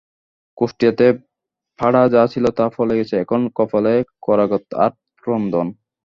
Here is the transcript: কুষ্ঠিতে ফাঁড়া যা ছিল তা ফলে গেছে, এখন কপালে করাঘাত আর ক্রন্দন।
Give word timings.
কুষ্ঠিতে 0.57 1.07
ফাঁড়া 1.79 2.03
যা 2.13 2.23
ছিল 2.33 2.45
তা 2.57 2.65
ফলে 2.75 2.93
গেছে, 2.99 3.15
এখন 3.23 3.41
কপালে 3.57 3.93
করাঘাত 4.25 4.65
আর 4.83 4.91
ক্রন্দন। 5.23 5.67